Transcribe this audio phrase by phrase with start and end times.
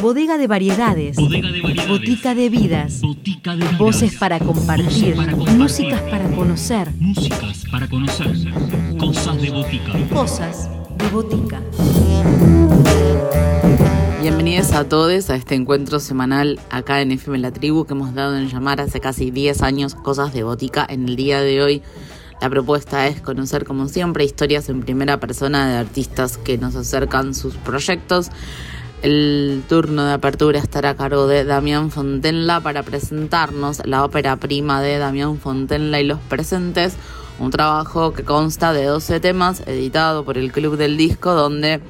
[0.00, 1.16] Bodega de variedades.
[1.88, 3.02] Botica de vidas.
[3.78, 5.16] Voces para compartir.
[5.56, 6.92] Músicas para conocer.
[6.98, 8.32] Músicas para conocer.
[8.98, 9.92] Cosas de botica.
[10.12, 11.62] Cosas de botica.
[14.22, 18.36] Bienvenidos a todos a este encuentro semanal acá en FM La Tribu que hemos dado
[18.36, 20.86] en llamar hace casi 10 años Cosas de Botica.
[20.88, 21.82] En el día de hoy
[22.40, 27.34] la propuesta es conocer como siempre historias en primera persona de artistas que nos acercan
[27.34, 28.30] sus proyectos.
[29.02, 34.80] El turno de apertura estará a cargo de Damián Fontenla para presentarnos la ópera prima
[34.82, 36.96] de Damián Fontenla y los presentes,
[37.38, 41.80] un trabajo que consta de 12 temas editado por el Club del Disco donde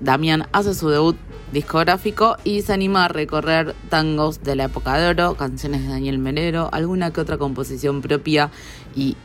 [0.00, 1.16] Damián hace su debut
[1.52, 6.18] discográfico y se anima a recorrer tangos de la época de oro, canciones de Daniel
[6.18, 8.50] Menero, alguna que otra composición propia
[8.96, 9.16] y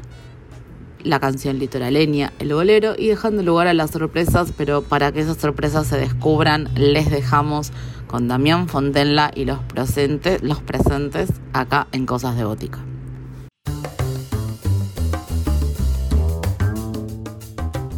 [1.04, 5.38] la canción litoraleña, el bolero y dejando lugar a las sorpresas, pero para que esas
[5.38, 7.72] sorpresas se descubran les dejamos
[8.08, 12.80] con Damián Fontenla y los presentes, los presentes acá en Cosas de Gótica.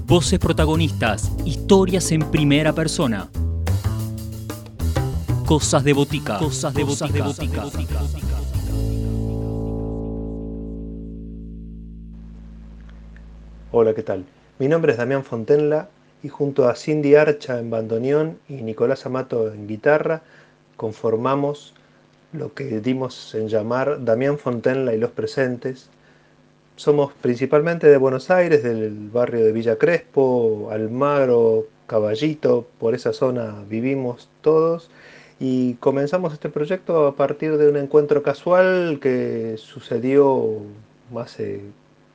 [0.06, 3.30] Voces protagonistas, historias en primera persona.
[5.46, 6.38] Cosas de botica.
[6.38, 8.31] Cosas de botica.
[13.74, 14.26] Hola, ¿qué tal?
[14.60, 15.88] Mi nombre es Damián Fontenla
[16.24, 20.24] y junto a Cindy Archa en bandoneón y Nicolás Amato en guitarra
[20.76, 21.74] conformamos
[22.34, 25.90] lo que dimos en llamar Damián Fontenla y los presentes.
[26.76, 33.64] Somos principalmente de Buenos Aires, del barrio de Villa Crespo, Almagro, Caballito, por esa zona
[33.70, 34.90] vivimos todos
[35.40, 40.58] y comenzamos este proyecto a partir de un encuentro casual que sucedió
[41.16, 41.62] hace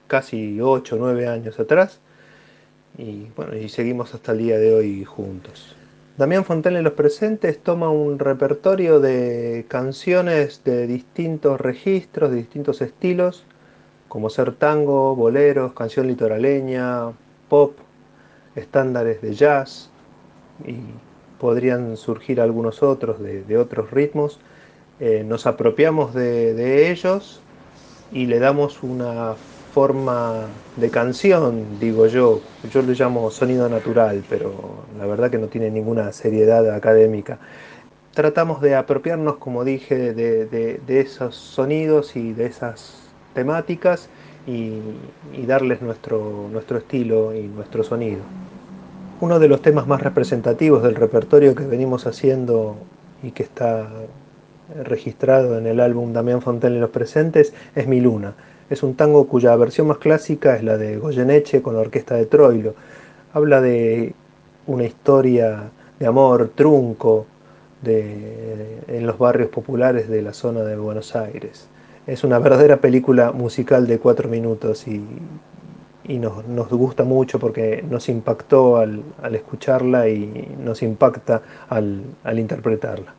[0.07, 2.01] casi 8 o 9 años atrás.
[2.99, 5.77] Y bueno, y seguimos hasta el día de hoy juntos.
[6.17, 12.81] Damián Fontaine en los presentes toma un repertorio de canciones de distintos registros, de distintos
[12.81, 13.45] estilos,
[14.09, 17.13] como ser tango, boleros, canción litoraleña,
[17.51, 17.77] pop,
[18.55, 19.91] estándares de jazz
[20.65, 20.77] y
[21.39, 24.41] podrían surgir algunos otros de, otros ritmos.
[25.01, 27.43] Eh, nos apropiamos de, de ellos
[28.11, 29.35] y le damos una
[29.77, 32.41] forma de canción, digo yo.
[32.73, 34.51] Yo lo llamo sonido natural, pero
[34.99, 37.39] la verdad que no tiene ninguna seriedad académica.
[38.15, 43.03] Tratamos de apropiarnos, como dije, de, esos sonidos y de esas
[43.35, 44.09] temáticas
[44.47, 44.81] y,
[45.47, 48.23] darles nuestro, nuestro estilo y nuestro sonido.
[49.21, 52.77] Uno de los temas más representativos del repertorio que venimos haciendo
[53.23, 53.91] y que está
[54.85, 58.33] registrado en el álbum Damián Fontaine y los presentes es Mi Luna
[58.69, 62.27] es un tango cuya versión más clásica es la de Goyeneche con la orquesta de
[62.27, 62.75] Troilo.
[63.33, 64.15] Habla de
[64.67, 67.27] una historia de amor trunco
[67.85, 71.69] en los barrios populares de la zona de Buenos Aires.
[72.07, 75.05] Es una verdadera película musical de cuatro minutos y,
[76.19, 83.15] nos, gusta mucho porque nos impactó al, escucharla y nos impacta al interpretarla.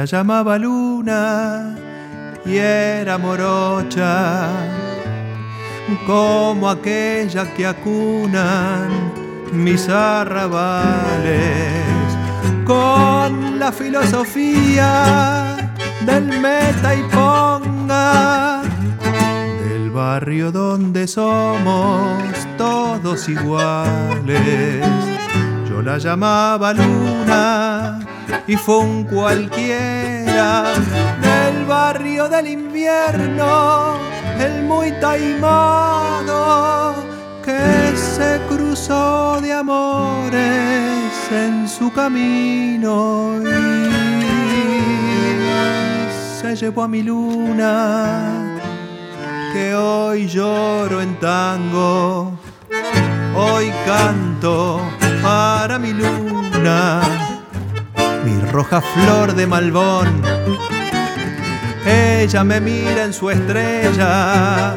[0.00, 1.76] La llamaba luna
[2.46, 4.48] y era morocha,
[6.06, 8.88] como aquella que acunan
[9.52, 11.84] mis arrabales,
[12.64, 15.70] con la filosofía
[16.06, 18.62] del meta y ponga,
[19.68, 22.22] del barrio donde somos
[22.56, 24.82] todos iguales.
[25.68, 28.00] Yo la llamaba luna
[28.46, 30.64] y fue un cualquiera
[31.20, 33.98] del barrio del invierno,
[34.38, 36.94] el muy taimado
[37.44, 43.90] que se cruzó de amores en su camino y
[46.40, 48.40] se llevó a mi luna
[49.52, 52.38] que hoy lloro en tango,
[53.34, 54.80] hoy canto
[55.22, 56.99] para mi luna,
[58.60, 60.20] roja flor de malbón.
[61.86, 64.74] Ella me mira en su estrella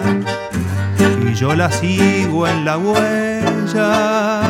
[1.28, 4.42] y yo la sigo en la huella.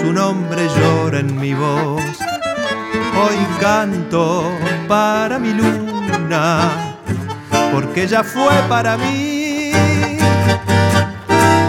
[0.00, 2.02] Su nombre llora en mi voz.
[3.22, 4.50] Hoy canto
[4.88, 6.96] para mi luna,
[7.74, 9.72] porque ella fue para mí.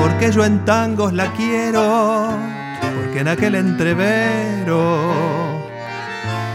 [0.02, 2.30] Porque yo en tangos la quiero,
[2.96, 5.43] porque en aquel entrevero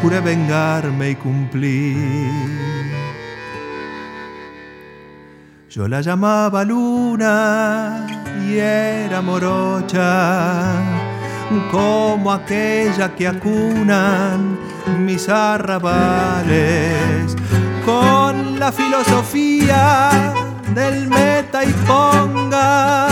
[0.00, 2.78] juré vengarme y cumplir.
[5.70, 8.06] Yo la llamaba luna
[8.44, 10.72] y era morocha,
[11.70, 14.58] como aquella que acunan
[14.98, 16.56] mis arrabales,
[17.84, 20.32] con la filosofía
[20.74, 23.08] del meta y ponga,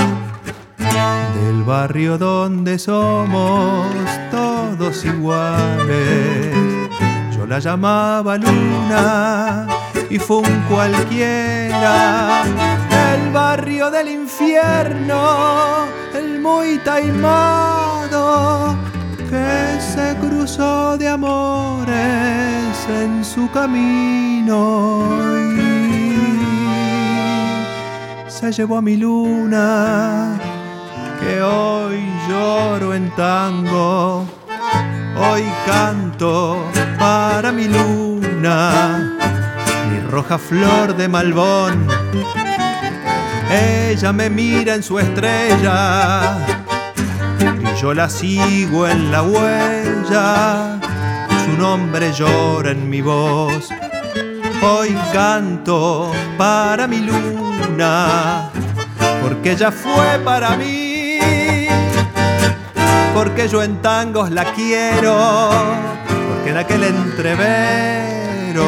[1.34, 3.86] del barrio donde somos
[4.30, 6.65] todos iguales.
[7.48, 9.68] La llamaba luna
[10.10, 12.42] y fue un cualquiera.
[12.90, 18.74] Del barrio del infierno, el muy taimado
[19.30, 25.08] que se cruzó de amores en su camino
[25.38, 26.16] y
[28.28, 30.36] se llevó a mi luna
[31.20, 34.26] que hoy lloro en tango,
[35.16, 36.58] hoy canto
[37.56, 39.16] mi luna
[40.10, 41.86] roja flor de Malbón.
[43.50, 46.38] Ella me mira en su estrella
[47.38, 50.80] y yo la sigo en la huella.
[51.44, 53.68] Su nombre llora en mi voz.
[54.62, 58.50] Hoy canto para mi luna,
[59.22, 61.18] porque ella fue para mí.
[63.14, 65.50] Porque yo en tangos la quiero,
[66.46, 68.62] porque en aquel entrevero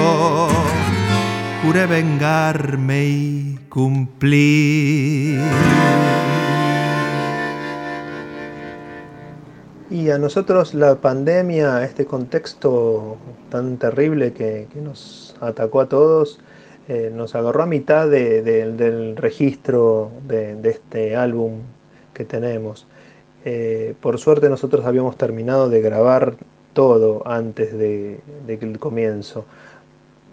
[1.63, 5.39] juré vengarme y cumplir.
[9.91, 13.17] Y a nosotros la pandemia, este contexto
[13.49, 16.41] tan terrible que, nos atacó a todos,
[16.89, 21.61] eh, nos agarró a mitad del registro de, este álbum
[22.13, 22.89] que tenemos.
[23.45, 26.35] Eh, por suerte nosotros habíamos terminado de grabar
[26.73, 28.21] todo antes de,
[28.79, 29.45] comienzo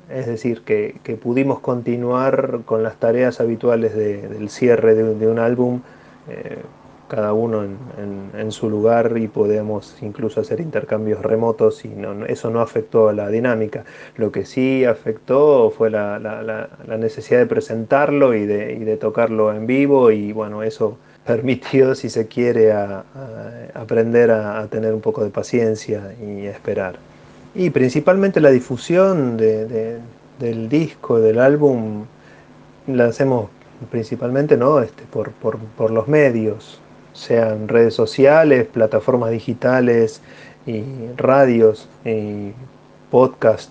[0.10, 5.82] es decir, que, pudimos continuar con las tareas habituales del cierre de, un álbum,
[6.30, 6.60] eh,
[7.08, 12.62] cada uno en, su lugar y podemos incluso hacer intercambios remotos y no, eso no
[12.62, 13.84] afectó a la dinámica.
[14.16, 20.32] Lo que sí afectó fue la, necesidad de presentarlo y de, tocarlo en vivo y
[20.32, 22.72] bueno, eso permitió, si se quiere,
[23.74, 26.98] aprender a tener un poco de paciencia y esperar.
[27.56, 32.06] Y principalmente la difusión del disco, del álbum,
[32.88, 33.50] la hacemos
[33.90, 34.80] principalmente ¿no?
[34.80, 36.80] este, por, los medios,
[37.14, 40.22] sean redes sociales, plataformas digitales,
[40.66, 40.84] y
[41.16, 42.52] radios, y
[43.12, 43.70] podcast,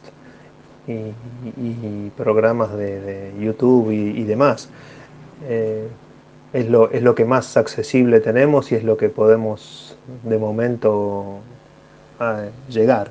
[0.86, 4.68] y, programas de, YouTube y, demás.
[5.46, 5.88] Eh,
[6.54, 11.40] es, lo, es lo que más accesible tenemos y es lo que podemos de momento
[12.20, 13.10] ah, llegar.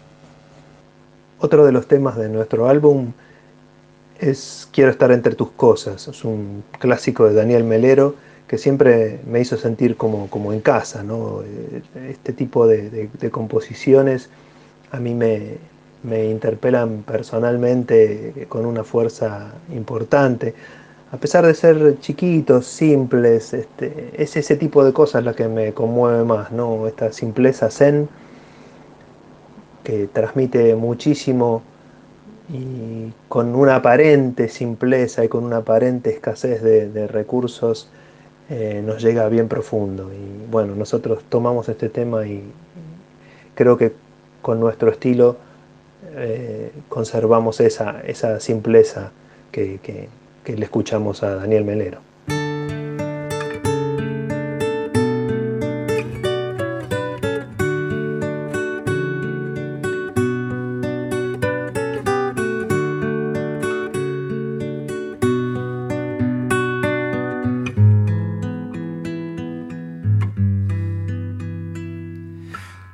[1.40, 3.12] Otro de los temas de nuestro álbum
[4.18, 6.08] es Quiero estar entre tus cosas.
[6.08, 8.16] Es un clásico de Daniel Melero
[8.48, 11.04] que siempre me hizo sentir como, como en casa.
[12.10, 14.30] Este tipo de, composiciones
[14.92, 15.58] a mí me,
[16.30, 20.54] interpelan personalmente con una fuerza importante.
[21.14, 25.72] A pesar de ser chiquitos, simples, este, es ese tipo de cosas la que me
[25.72, 26.88] conmueve más, ¿no?
[26.88, 28.10] Esta simpleza zen
[29.84, 31.62] que transmite muchísimo
[32.50, 37.90] y con una aparente simpleza y con una aparente escasez de, recursos
[38.50, 40.10] eh, nos llega bien profundo.
[40.12, 42.42] Y bueno, nosotros tomamos este tema y
[43.54, 43.94] creo que
[44.42, 45.38] con nuestro estilo
[46.16, 49.12] eh, conservamos esa, esa simpleza
[49.52, 50.10] que
[50.44, 52.02] que le escuchamos a Daniel Melero.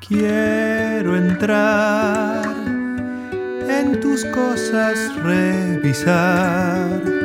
[0.07, 2.43] Quiero entrar
[3.69, 7.18] en tus cosas, revisar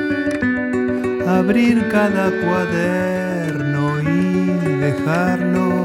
[1.27, 4.47] abrir cada cuaderno y
[4.81, 5.85] dejarlo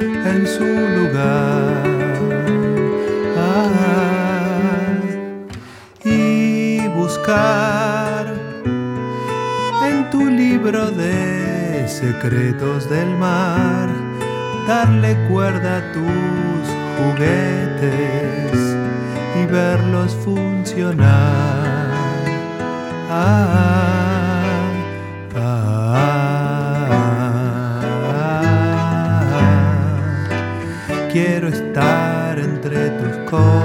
[0.00, 1.84] en su lugar.
[3.36, 3.70] Ah,
[6.04, 8.34] y buscar
[9.84, 13.88] en tu libro de secretos del mar,
[14.66, 16.62] darle cuerda a tus
[16.96, 18.52] juguetes
[19.40, 21.90] y verlos funcionar.
[23.10, 23.89] Ah,
[33.32, 33.59] entre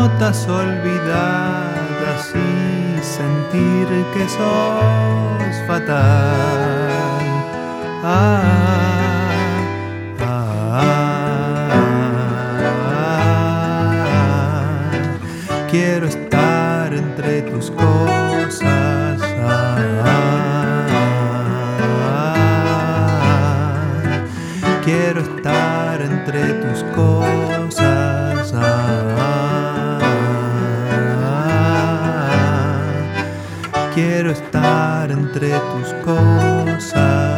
[0.00, 7.22] notas olvidadas y sentir que sos fatal.
[8.04, 8.42] Ah,
[10.20, 11.05] ah, ah,
[34.38, 37.36] estar entre tus cosas.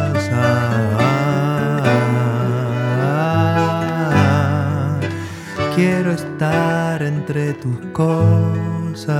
[5.79, 9.15] quiero estar entre tus cosas.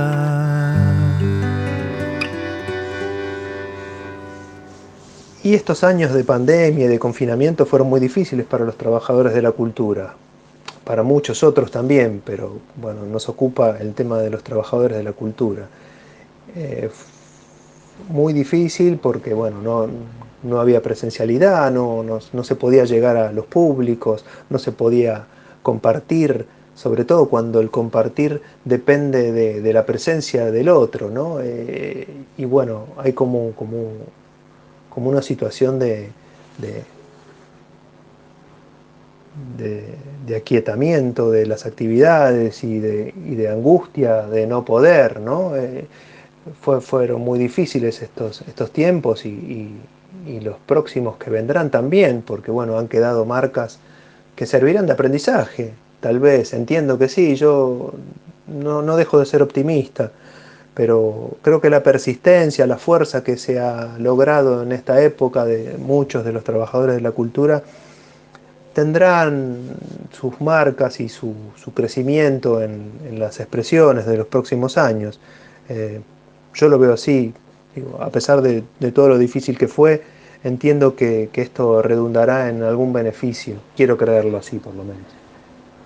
[5.42, 9.40] Y estos años de pandemia y de confinamiento fueron muy difíciles para los trabajadores de
[9.40, 10.14] la cultura,
[10.84, 15.12] para muchos otros también, pero bueno, nos ocupa el tema de los trabajadores de la
[15.12, 15.66] cultura.
[16.54, 16.90] Eh,
[18.08, 19.88] muy difícil porque bueno, no,
[20.42, 25.26] no había presencialidad, no, no, se podía llegar a los públicos, no se podía
[25.62, 31.38] compartir, sobre todo cuando el compartir depende de, la presencia del otro, ¿no?
[31.42, 32.06] Eh,
[32.38, 33.88] y bueno, hay como, como
[34.90, 36.10] como una situación de,
[39.56, 45.56] de, aquietamiento de las actividades y de, angustia de no poder, ¿no?
[45.56, 45.86] Eh,
[46.60, 49.76] fue, fueron muy difíciles estos, estos tiempos y,
[50.42, 53.78] los próximos que vendrán también, porque bueno, han quedado marcas
[54.36, 57.92] que servirán de aprendizaje, tal vez, entiendo que sí, yo
[58.46, 60.12] no, no dejo de ser optimista,
[60.74, 65.76] pero creo que la persistencia, la fuerza que se ha logrado en esta época de
[65.78, 67.62] muchos de los trabajadores de la cultura
[68.72, 69.58] tendrán
[70.12, 71.34] sus marcas y su,
[71.74, 75.20] crecimiento en, las expresiones de los próximos años.
[75.68, 76.00] Eh,
[76.54, 77.32] yo lo veo así,
[78.00, 80.02] a pesar de, todo lo difícil que fue,
[80.42, 85.06] entiendo que, que esto redundará en algún beneficio, quiero creerlo así por lo menos.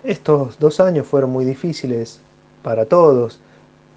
[0.03, 2.21] Estos dos años fueron muy difíciles
[2.63, 3.41] para todos,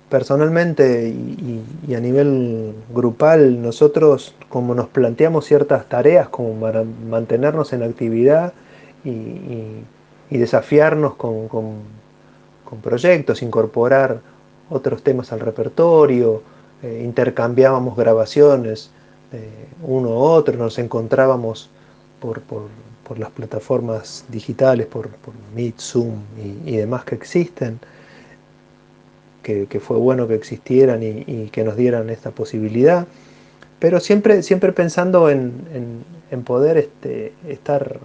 [0.10, 7.84] personalmente y, a nivel grupal, nosotros como nos planteamos ciertas tareas como para mantenernos en
[7.84, 8.54] actividad
[9.04, 9.84] y,
[10.30, 11.48] desafiarnos con,
[12.84, 14.20] proyectos, incorporar
[14.70, 16.42] otros temas al repertorio,
[16.84, 18.92] eh, intercambiábamos grabaciones
[19.32, 19.50] de
[19.84, 21.70] uno u otro, nos encontrábamos
[22.20, 22.42] por,
[23.18, 25.10] las plataformas digitales, por,
[25.56, 26.16] Meet, Zoom
[26.66, 27.80] y demás que existen
[29.70, 33.08] que, fue bueno que existieran y, que nos dieran esta posibilidad,
[33.80, 36.04] pero siempre, siempre pensando en,
[36.46, 38.00] poder este, estar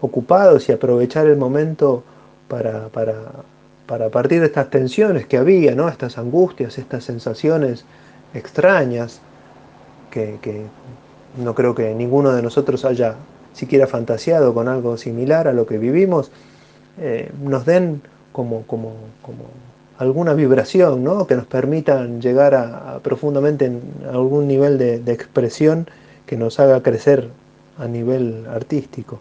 [0.00, 2.02] ocupados y aprovechar el momento
[2.48, 5.88] para, para, partir de estas tensiones que había, ¿no?
[5.88, 7.84] estas angustias, estas sensaciones
[8.34, 9.20] extrañas,
[10.10, 10.38] que,
[11.36, 13.14] no creo que ninguno de nosotros haya
[13.52, 16.30] siquiera fantaseado con algo similar a lo que vivimos,
[17.00, 18.92] eh, nos den como, como,
[19.22, 19.44] como
[19.98, 21.26] alguna vibración ¿no?
[21.26, 25.88] que nos permitan llegar a, profundamente en algún nivel de, expresión
[26.24, 27.28] que nos haga crecer
[27.78, 29.20] a nivel artístico.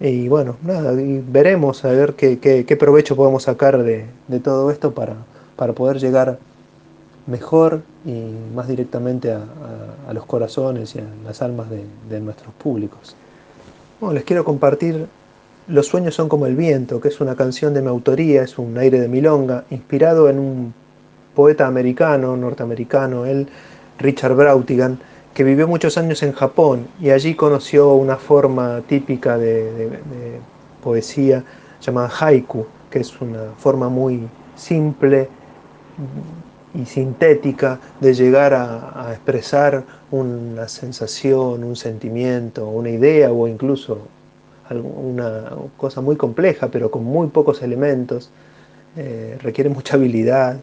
[0.00, 4.06] Y bueno, nada, veremos a ver qué, qué, provecho podemos sacar de,
[4.42, 5.14] todo esto para,
[5.56, 6.38] para, poder llegar
[7.30, 13.14] mejor y más directamente a, los corazones y a las almas de, nuestros públicos.
[14.00, 15.06] Bueno, les quiero compartir
[15.68, 18.76] Los sueños son como el viento, que es una canción de mi autoría, es un
[18.76, 20.74] aire de milonga, inspirado en un
[21.34, 23.46] poeta americano, norteamericano, él,
[23.98, 24.98] Richard Brautigan,
[25.32, 30.00] que vivió muchos años en Japón y allí conoció una forma típica de
[30.82, 31.44] poesía
[31.80, 35.28] llamada haiku, que es una forma muy simple,
[36.74, 43.98] y sintética de llegar a, expresar una sensación, un sentimiento, una idea o incluso
[44.70, 48.30] una cosa muy compleja, pero con muy pocos elementos.
[48.96, 50.58] Eh, requiere mucha habilidad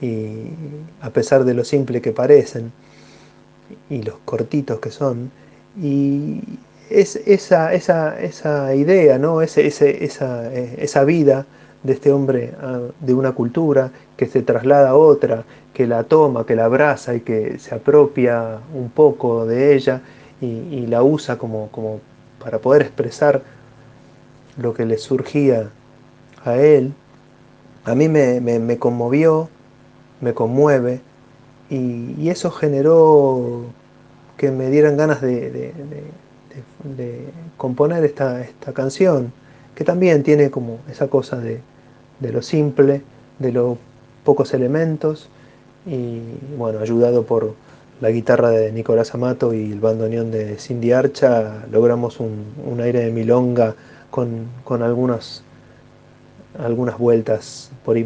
[0.00, 0.48] y
[1.00, 2.72] a pesar de lo simple que parecen
[3.90, 5.30] y los cortitos que son.
[5.80, 6.40] Y
[6.90, 9.42] es esa, esa, esa idea, ¿no?
[9.42, 11.46] esa, eh, esa vida
[11.82, 16.44] de este hombre ah, de una cultura que se traslada a otra, que la toma,
[16.44, 20.02] que la abraza y que se apropia un poco de ella
[20.40, 22.00] y, la usa como, como,
[22.42, 23.42] para poder expresar
[24.56, 25.70] lo que le surgía
[26.44, 26.92] a él,
[27.84, 29.48] a mí me, conmovió,
[30.20, 31.00] me conmueve
[31.70, 33.64] y, eso generó
[34.36, 35.72] que me dieran ganas de,
[37.56, 39.32] componer esta, esta canción
[39.78, 41.60] que también tiene como esa cosa de,
[42.20, 43.00] lo simple,
[43.38, 43.78] de los
[44.24, 45.28] pocos elementos,
[45.86, 46.18] y
[46.56, 47.54] bueno, ayudado por
[48.00, 53.12] la guitarra de Nicolás Amato y el bandoneón de Cindy Archa, logramos un, aire de
[53.12, 53.76] milonga
[54.10, 54.48] con,
[54.82, 55.44] algunas,
[56.58, 58.04] algunas vueltas por ahí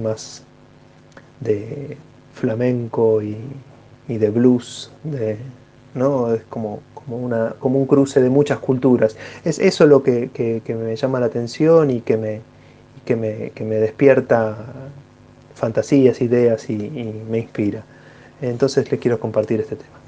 [1.41, 1.97] de
[2.35, 3.39] flamenco y,
[4.09, 5.39] de blues, de,
[5.95, 6.35] ¿no?
[6.35, 9.17] Es como como, una, como un cruce de muchas culturas.
[9.45, 10.31] Es eso lo que,
[10.69, 12.41] me llama la atención y que me,
[13.05, 14.57] que me, que me despierta
[15.55, 17.85] fantasías, ideas y, y me inspira.
[18.41, 20.02] Entonces les quiero compartir este tema.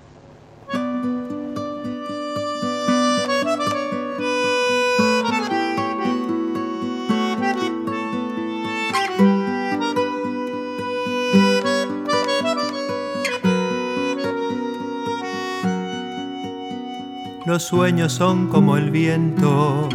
[17.54, 19.88] Los sueños son como el viento,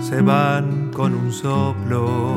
[0.00, 2.36] se van con un soplo.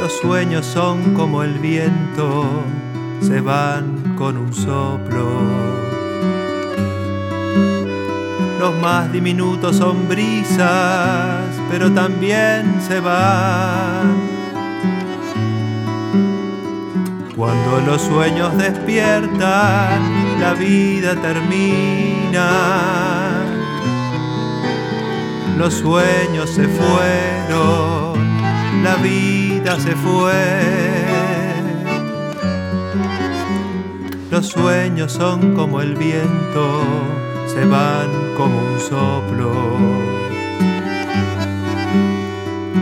[0.00, 2.46] Los sueños son como el viento,
[3.20, 5.26] se van con un soplo.
[8.58, 14.16] Los más diminutos son brisas, pero también se van.
[17.36, 22.50] Cuando los sueños despiertan, la vida termina.
[25.56, 28.18] Los sueños se fueron,
[28.82, 30.86] la vida se fue.
[34.30, 36.82] Los sueños son como el viento,
[37.46, 39.52] se van como un soplo.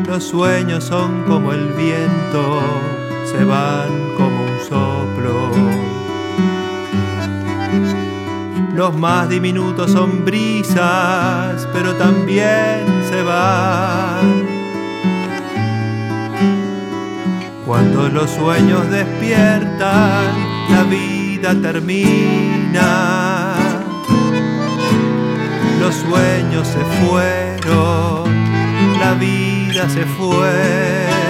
[0.09, 2.61] Los sueños son como el viento,
[3.25, 5.74] se van como un soplo.
[8.75, 14.45] Los más diminutos son brisas, pero también se van.
[17.65, 20.27] Cuando los sueños despiertan,
[20.71, 23.55] la vida termina.
[25.79, 28.25] Los sueños se fueron,
[28.99, 31.24] la vida se fue.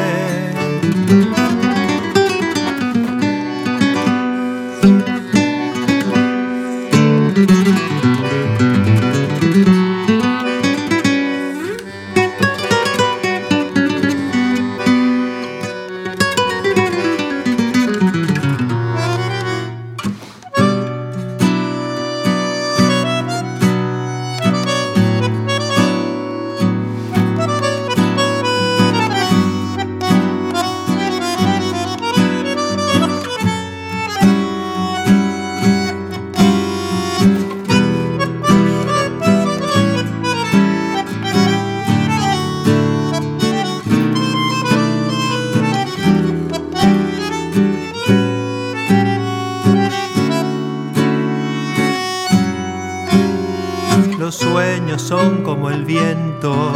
[55.85, 56.73] el viento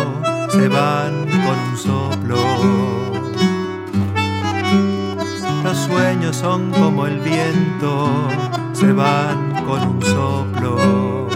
[0.50, 2.36] se van con un soplo.
[5.64, 8.10] Los sueños son como el viento,
[8.72, 11.28] se van con un soplo.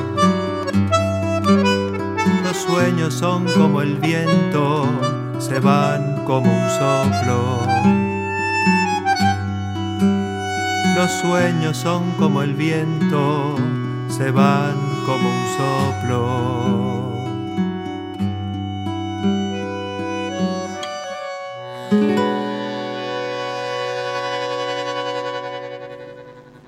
[2.44, 4.85] Los sueños son como el viento,
[5.38, 7.58] se van como un soplo.
[10.94, 13.56] Los sueños son como el viento,
[14.08, 14.74] se van
[15.06, 17.12] como un soplo.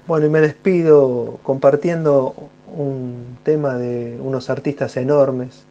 [0.07, 2.35] Bueno, y me despido compartiendo
[2.77, 5.63] un tema de unos artistas enormes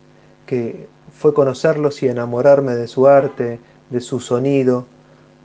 [0.47, 3.59] que fue conocerlos y enamorarme de su arte,
[3.91, 4.85] de su sonido,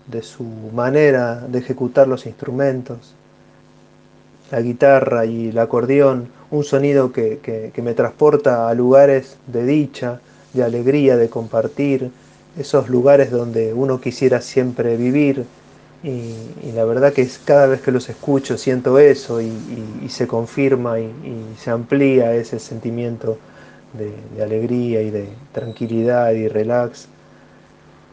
[0.06, 3.14] de su manera de ejecutar los instrumentos,
[4.50, 10.20] la guitarra y el acordeón, un sonido que, me transporta a lugares de dicha,
[10.54, 12.10] de alegría, de compartir,
[12.58, 15.44] esos lugares donde uno quisiera siempre vivir.
[16.02, 16.32] Y,
[16.74, 19.52] la verdad que es, cada vez que los escucho siento eso y,
[20.08, 21.12] se confirma y,
[21.58, 23.38] se amplía ese sentimiento
[23.94, 27.08] de alegría y de tranquilidad y relax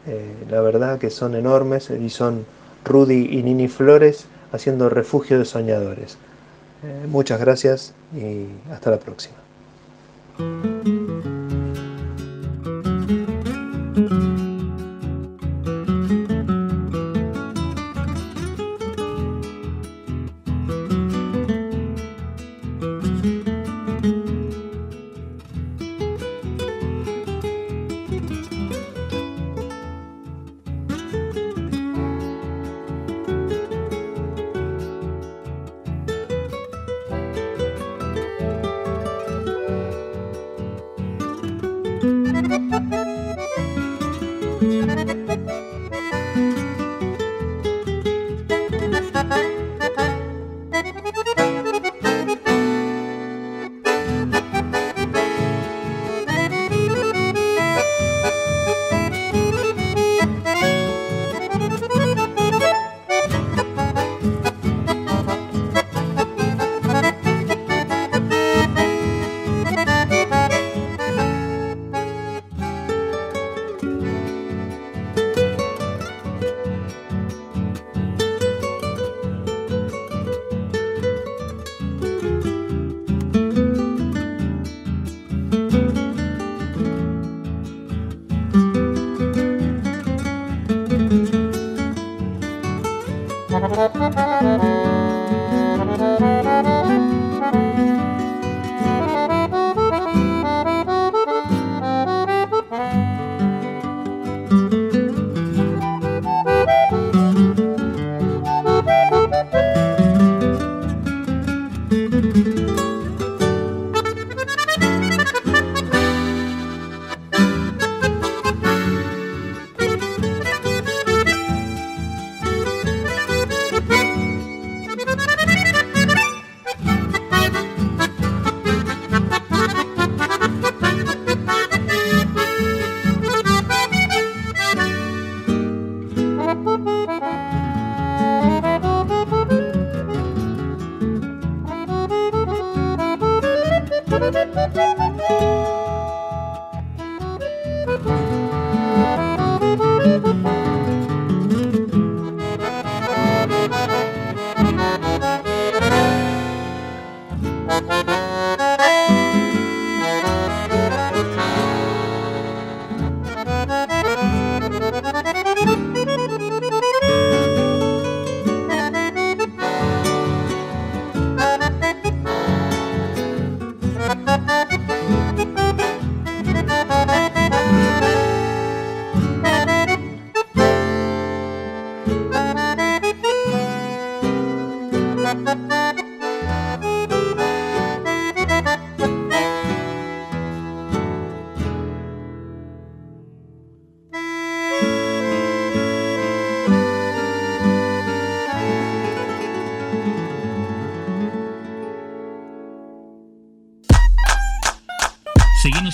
[0.06, 2.46] eh, la verdad que son enormes y son
[2.84, 6.16] Rudy y Nini Flores haciendo refugio de soñadores.
[6.84, 9.34] Eh, muchas gracias y hasta la próxima.